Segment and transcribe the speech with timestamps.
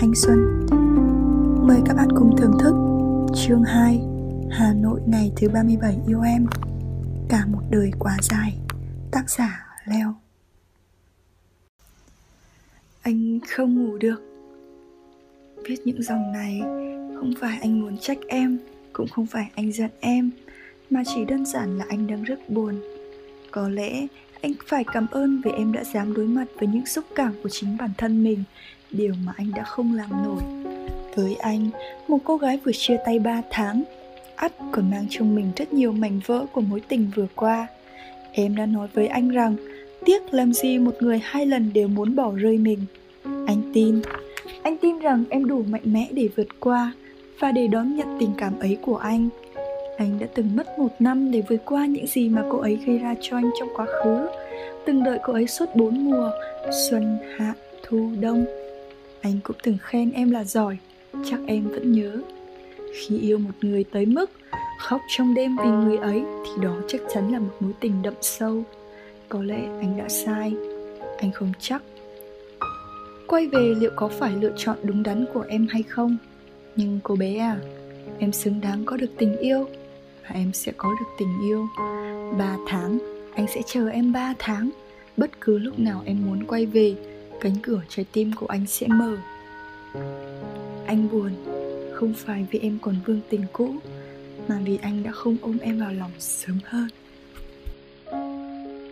[0.00, 0.66] thanh xuân.
[1.66, 2.74] Mời các bạn cùng thưởng thức
[3.34, 4.00] chương 2
[4.50, 6.46] Hà Nội ngày thứ 37 yêu em,
[7.28, 8.58] Cả một đời quá dài,
[9.12, 10.14] Tác giả Leo.
[13.02, 14.22] Anh không ngủ được.
[15.68, 16.60] Viết những dòng này
[17.14, 18.58] Không phải anh muốn trách em,
[18.92, 20.30] Cũng không phải anh giận em,
[20.90, 22.80] Mà chỉ đơn giản là anh đang rất buồn.
[23.50, 24.06] Có lẽ
[24.42, 27.48] anh phải cảm ơn vì em đã dám đối mặt với những xúc cảm của
[27.48, 28.44] chính bản thân mình
[28.90, 30.42] Điều mà anh đã không làm nổi
[31.16, 31.70] với anh,
[32.08, 33.82] một cô gái vừa chia tay 3 tháng,
[34.36, 37.66] ắt còn mang trong mình rất nhiều mảnh vỡ của mối tình vừa qua.
[38.32, 39.56] Em đã nói với anh rằng,
[40.04, 42.78] tiếc làm gì một người hai lần đều muốn bỏ rơi mình.
[43.24, 44.00] Anh tin,
[44.62, 46.92] anh tin rằng em đủ mạnh mẽ để vượt qua
[47.38, 49.28] và để đón nhận tình cảm ấy của anh.
[49.98, 52.98] Anh đã từng mất một năm để vượt qua những gì mà cô ấy gây
[52.98, 54.28] ra cho anh trong quá khứ.
[54.86, 56.30] Từng đợi cô ấy suốt bốn mùa,
[56.90, 58.44] xuân, hạ, thu, đông.
[59.22, 60.78] Anh cũng từng khen em là giỏi,
[61.24, 62.20] chắc em vẫn nhớ.
[62.94, 64.30] Khi yêu một người tới mức
[64.78, 68.14] khóc trong đêm vì người ấy thì đó chắc chắn là một mối tình đậm
[68.20, 68.62] sâu.
[69.28, 70.54] Có lẽ anh đã sai
[71.18, 71.82] anh không chắc.
[73.26, 76.16] Quay về liệu có phải lựa chọn đúng đắn của em hay không?
[76.76, 77.56] Nhưng cô bé à
[78.18, 79.68] em xứng đáng có được tình yêu
[80.22, 81.66] và em sẽ có được tình yêu.
[82.38, 82.98] Ba tháng
[83.34, 84.70] anh sẽ chờ em ba tháng.
[85.16, 86.94] Bất cứ lúc nào em muốn quay về
[87.40, 89.16] cánh cửa trái tim của anh sẽ mở.
[90.86, 91.32] Anh buồn,
[91.94, 93.74] không phải vì em còn vương tình cũ,
[94.48, 96.88] mà vì anh đã không ôm em vào lòng sớm hơn.